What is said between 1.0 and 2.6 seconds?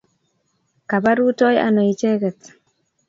rutoi ano icheket?